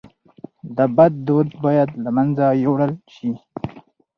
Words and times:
د 0.75 0.77
بد 0.97 1.13
دود 1.27 1.49
باید 1.63 1.89
له 2.03 2.09
منځه 2.17 2.45
یووړل 2.63 2.93
سي. 3.15 3.29